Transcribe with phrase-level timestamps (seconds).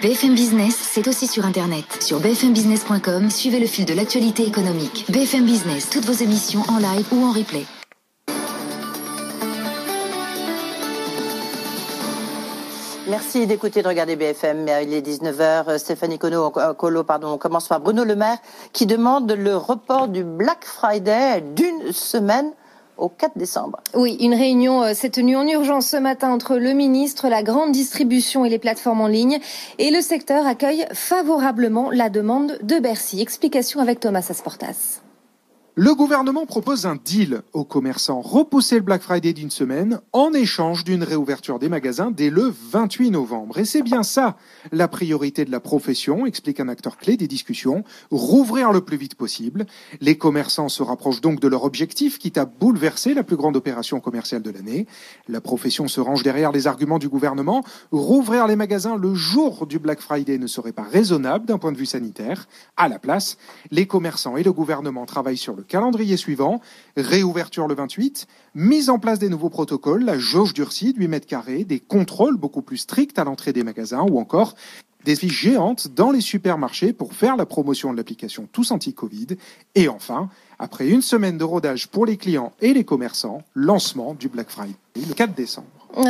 [0.00, 1.84] BFM Business, c'est aussi sur Internet.
[2.00, 5.04] Sur bfmbusiness.com, suivez le fil de l'actualité économique.
[5.08, 7.64] BFM Business, toutes vos émissions en live ou en replay.
[13.08, 14.66] Merci d'écouter, de regarder BFM.
[14.82, 15.78] Il est 19h.
[15.78, 18.38] Stéphanie Colo, Colo, pardon, on commence par Bruno Le Maire
[18.72, 22.50] qui demande le report du Black Friday d'une semaine
[23.02, 23.80] au 4 décembre.
[23.94, 27.72] Oui, une réunion euh, s'est tenue en urgence ce matin entre le ministre, la grande
[27.72, 29.38] distribution et les plateformes en ligne.
[29.78, 33.20] Et le secteur accueille favorablement la demande de Bercy.
[33.20, 35.01] Explication avec Thomas Asportas.
[35.74, 40.84] Le gouvernement propose un deal aux commerçants, repousser le Black Friday d'une semaine en échange
[40.84, 43.56] d'une réouverture des magasins dès le 28 novembre.
[43.56, 44.36] Et c'est bien ça
[44.70, 49.14] la priorité de la profession, explique un acteur clé des discussions, rouvrir le plus vite
[49.14, 49.64] possible.
[50.02, 53.98] Les commerçants se rapprochent donc de leur objectif, quitte à bouleverser la plus grande opération
[53.98, 54.86] commerciale de l'année.
[55.26, 57.64] La profession se range derrière les arguments du gouvernement.
[57.92, 61.78] Rouvrir les magasins le jour du Black Friday ne serait pas raisonnable d'un point de
[61.78, 62.46] vue sanitaire.
[62.76, 63.38] À la place,
[63.70, 66.60] les commerçants et le gouvernement travaillent sur le calendrier suivant,
[66.96, 71.26] réouverture le 28, mise en place des nouveaux protocoles, la jauge durcie de 8 mètres
[71.26, 74.54] carrés, des contrôles beaucoup plus stricts à l'entrée des magasins ou encore
[75.04, 79.28] des fiches géantes dans les supermarchés pour faire la promotion de l'application Tous Anti-Covid.
[79.74, 80.28] Et enfin,
[80.62, 84.74] après une semaine de rodage pour les clients et les commerçants, lancement du Black Friday
[84.96, 85.66] le 4 décembre.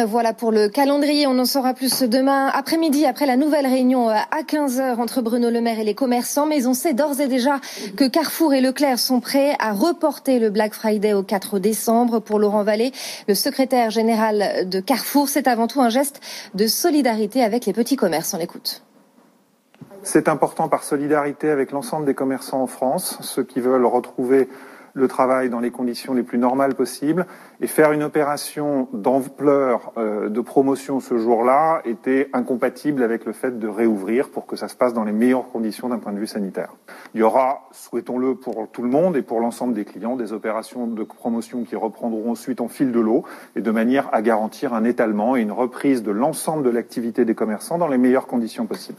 [0.07, 1.27] Voilà pour le calendrier.
[1.27, 5.51] On en saura plus demain après-midi, après la nouvelle réunion euh, à 15h entre Bruno
[5.51, 6.47] Le Maire et les commerçants.
[6.47, 7.61] Mais on sait d'ores et déjà
[7.97, 12.21] que Carrefour et Leclerc sont prêts à reporter le Black Friday au 4 décembre.
[12.21, 12.93] Pour Laurent Vallée,
[13.27, 16.21] le secrétaire général de Carrefour, c'est avant tout un geste
[16.55, 18.35] de solidarité avec les petits commerces.
[18.35, 18.83] On l'écoute.
[20.05, 24.49] C'est important par solidarité avec l'ensemble des commerçants en France, ceux qui veulent retrouver
[24.95, 27.27] le travail dans les conditions les plus normales possibles.
[27.63, 33.57] Et faire une opération d'ampleur euh, de promotion ce jour-là était incompatible avec le fait
[33.61, 36.27] de réouvrir pour que ça se passe dans les meilleures conditions d'un point de vue
[36.27, 36.75] sanitaire.
[37.15, 40.89] Il y aura, souhaitons-le pour tout le monde et pour l'ensemble des clients, des opérations
[40.89, 43.23] de promotion qui reprendront ensuite en fil de l'eau
[43.55, 47.37] et de manière à garantir un étalement et une reprise de l'ensemble de l'activité des
[47.37, 48.99] commerçants dans les meilleures conditions possibles.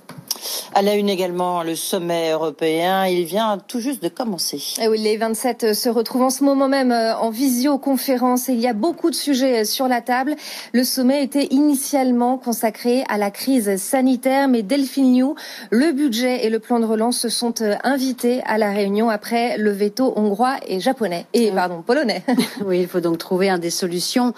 [0.73, 4.57] À la une également, le sommet européen, il vient tout juste de commencer.
[4.57, 8.59] Et eh oui, les 27 se retrouvent en ce moment même euh, en visioconférence il
[8.59, 10.35] y a beaucoup de sujets sur la table.
[10.73, 15.35] Le sommet était initialement consacré à la crise sanitaire, mais Delphine New,
[15.71, 19.57] le budget et le plan de relance se sont euh, invités à la réunion après
[19.57, 22.23] le veto hongrois et japonais et pardon polonais.
[22.65, 24.33] oui, il faut donc trouver un des solutions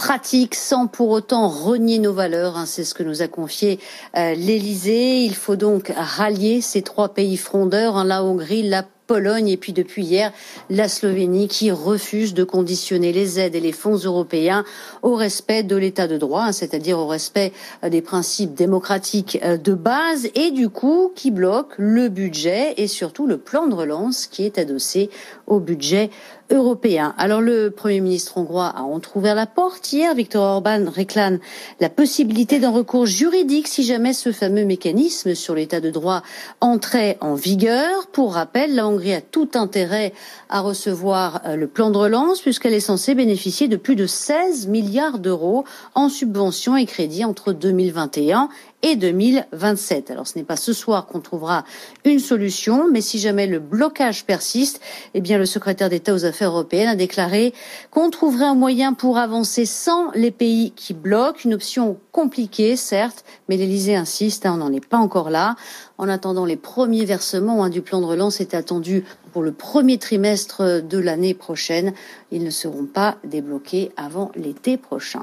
[0.00, 2.56] pratique sans pour autant renier nos valeurs.
[2.56, 3.78] Hein, c'est ce que nous a confié
[4.16, 5.24] euh, l'Élysée.
[5.24, 9.72] Il faut donc rallier ces trois pays frondeurs, hein, la Hongrie, la Pologne et puis
[9.72, 10.32] depuis hier
[10.68, 14.64] la Slovénie qui refuse de conditionner les aides et les fonds européens
[15.02, 17.52] au respect de l'état de droit, hein, c'est-à-dire au respect
[17.82, 22.86] euh, des principes démocratiques euh, de base et du coup qui bloque le budget et
[22.86, 25.10] surtout le plan de relance qui est adossé
[25.48, 26.10] au budget
[26.50, 27.14] européen.
[27.18, 30.14] Alors le Premier ministre hongrois a entrouvert la porte hier.
[30.14, 31.38] Viktor Orban réclame
[31.80, 36.22] la possibilité d'un recours juridique si jamais ce fameux mécanisme sur l'état de droit
[36.60, 38.08] entrait en vigueur.
[38.08, 40.12] Pour rappel, la Hongrie a tout intérêt
[40.48, 44.66] à recevoir euh, le plan de relance puisqu'elle est censée bénéficier de plus de 16
[44.66, 45.64] milliards d'euros
[45.94, 48.48] en subventions et crédits entre 2021
[48.82, 50.10] et 2027.
[50.10, 51.64] Alors ce n'est pas ce soir qu'on trouvera
[52.04, 54.80] une solution, mais si jamais le blocage persiste,
[55.14, 57.52] eh bien le secrétaire d'État aux Affaires européennes a déclaré
[57.90, 63.24] qu'on trouverait un moyen pour avancer sans les pays qui bloquent, une option compliquée certes,
[63.48, 65.56] mais l'Élysée insiste, hein, on n'en est pas encore là.
[65.98, 69.98] En attendant, les premiers versements hein, du plan de relance est attendu pour le premier
[69.98, 71.92] trimestre de l'année prochaine.
[72.32, 75.22] Ils ne seront pas débloqués avant l'été prochain.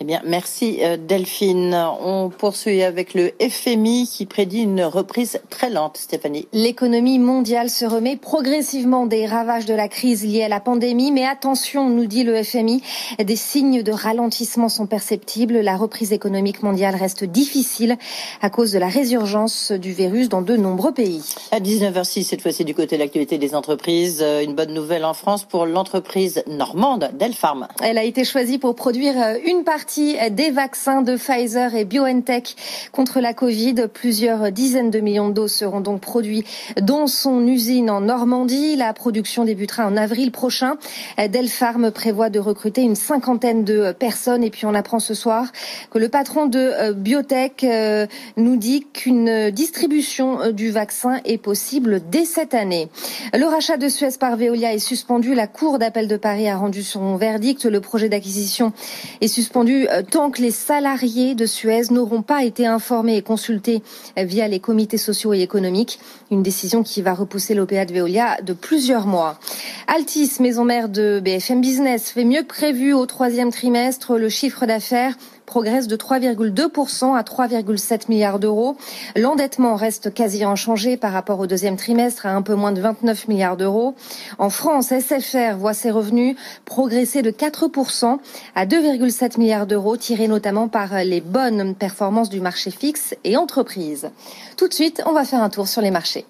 [0.00, 1.74] Eh bien, merci euh, Delphine.
[2.00, 6.46] On poursuit avec le FMI qui prédit une reprise très lente, Stéphanie.
[6.52, 11.26] L'économie mondiale se remet progressivement des ravages de la crise liée à la pandémie, mais
[11.26, 12.80] attention, nous dit le FMI,
[13.18, 15.58] des signes de ralentissement sont perceptibles.
[15.58, 17.96] La reprise économique mondiale reste difficile
[18.40, 21.24] à cause de la résurgence du virus dans de nombreux pays.
[21.50, 25.14] À 19h06, cette fois-ci du côté de l'actualité des entreprises, euh, une bonne nouvelle en
[25.14, 27.66] France pour l'entreprise normande Delpharm.
[27.82, 32.56] Elle a été choisie pour produire euh, une partie des vaccins de Pfizer et BioNTech
[32.92, 33.86] contre la Covid.
[33.92, 36.44] Plusieurs dizaines de millions de doses seront donc produits
[36.80, 38.76] dans son usine en Normandie.
[38.76, 40.76] La production débutera en avril prochain.
[41.16, 44.44] Delpharm prévoit de recruter une cinquantaine de personnes.
[44.44, 45.46] Et puis on apprend ce soir
[45.90, 48.06] que le patron de euh, Biotech euh,
[48.36, 52.88] nous dit qu'une distribution euh, du vaccin est possible dès cette année.
[53.32, 55.34] Le rachat de Suez par Veolia est suspendu.
[55.34, 57.64] La Cour d'appel de Paris a rendu son verdict.
[57.64, 58.72] Le projet d'acquisition
[59.20, 63.82] est suspendu euh, tant que les salariés de Suez n'auront pas été informés et consultés
[64.18, 66.00] euh, via les comités sociaux et économiques.
[66.30, 69.38] Une décision qui va repousser l'OPA de Veolia de plusieurs mois.
[69.86, 74.16] Altis, maison mère de BFM Business, fait mieux que prévu au troisième trimestre.
[74.16, 75.14] Le chiffre d'affaires
[75.48, 78.76] progresse de 3,2% à 3,7 milliards d'euros.
[79.16, 83.28] L'endettement reste quasi inchangé par rapport au deuxième trimestre à un peu moins de 29
[83.28, 83.94] milliards d'euros.
[84.38, 86.36] En France, SFR voit ses revenus
[86.66, 88.18] progresser de 4%
[88.54, 94.10] à 2,7 milliards d'euros, tirés notamment par les bonnes performances du marché fixe et entreprise.
[94.58, 96.26] Tout de suite, on va faire un tour sur les marchés.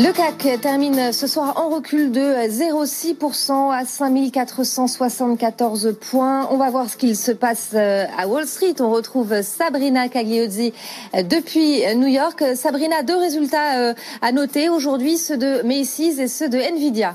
[0.00, 6.48] Le CAC termine ce soir en recul de 0,6% à 5474 points.
[6.50, 8.74] On va voir ce qu'il se passe euh, à Wall Street.
[8.80, 10.72] On retrouve Sabrina Cagliozzi
[11.14, 12.42] euh, depuis New York.
[12.54, 17.14] Sabrina, deux résultats euh, à noter aujourd'hui, ceux de Macy's et ceux de Nvidia.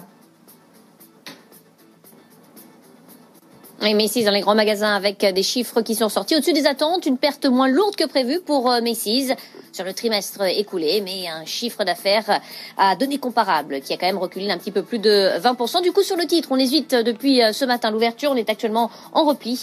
[3.79, 7.05] Oui, Macy's dans les grands magasins avec des chiffres qui sont sortis au-dessus des attentes,
[7.05, 9.33] une perte moins lourde que prévue pour Macy's
[9.71, 12.41] sur le trimestre écoulé, mais un chiffre d'affaires
[12.77, 15.83] à données comparables qui a quand même reculé d'un petit peu plus de 20%.
[15.83, 18.31] Du coup, sur le titre, on hésite depuis ce matin l'ouverture.
[18.31, 19.53] On est actuellement en repli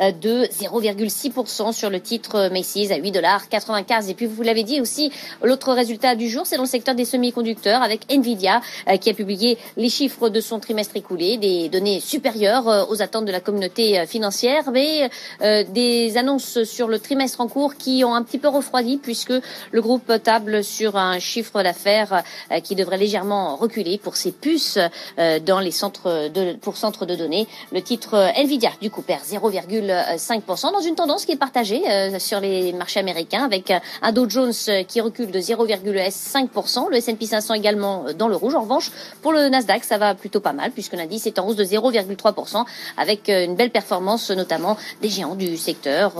[0.00, 4.10] de 0,6% sur le titre Macy's à 8 dollars 95.
[4.10, 5.12] Et puis, vous l'avez dit aussi,
[5.44, 8.62] l'autre résultat du jour, c'est dans le secteur des semi-conducteurs avec Nvidia
[9.00, 13.32] qui a publié les chiffres de son trimestre écoulé, des données supérieures aux attentes de
[13.32, 13.59] la communauté
[14.06, 15.10] financière, mais
[15.40, 19.32] des annonces sur le trimestre en cours qui ont un petit peu refroidi puisque
[19.72, 24.78] le groupe table sur un chiffre d'affaires euh, qui devrait légèrement reculer pour ses puces
[25.18, 27.46] euh, dans les centres de, pour centres de données.
[27.72, 31.82] Le titre euh, Nvidia, du coup, perd 0,5% dans une tendance qui est partagée
[32.18, 33.72] sur les marchés américains avec
[34.02, 34.52] un Dow Jones
[34.86, 38.54] qui recule de 0,5%, le S&P 500 également dans le rouge.
[38.54, 38.90] En revanche,
[39.22, 42.64] pour le Nasdaq, ça va plutôt pas mal puisque l'indice est en hausse de 0,3%
[42.96, 46.12] avec belle performance notamment des géants du secteur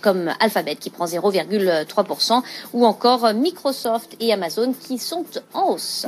[0.00, 2.42] comme Alphabet qui prend 0,3%
[2.72, 6.06] ou encore Microsoft et Amazon qui sont en hausse.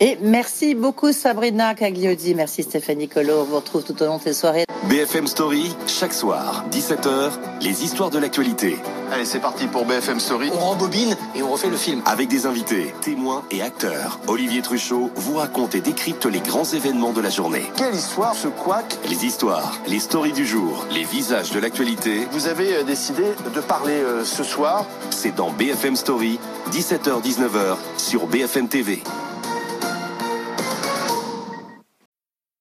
[0.00, 3.40] Et merci beaucoup Sabrina Cagliodi, merci Stéphanie Colo.
[3.40, 4.64] On vous retrouve tout au long de ces soirées.
[4.84, 8.76] BFM Story, chaque soir, 17h, les histoires de l'actualité.
[9.10, 10.50] Allez, c'est parti pour BFM Story.
[10.52, 12.02] On rembobine et on refait le film.
[12.04, 17.12] Avec des invités, témoins et acteurs, Olivier Truchot vous raconte et décrypte les grands événements
[17.12, 17.64] de la journée.
[17.76, 18.98] Quelle histoire ce couac?
[19.08, 22.28] Les histoires, les stories du jour, les visages de l'actualité.
[22.32, 23.24] Vous avez euh, décidé
[23.54, 24.84] de parler euh, ce soir.
[25.10, 26.38] C'est dans BFM Story,
[26.70, 29.02] 17h-19h sur BFM TV.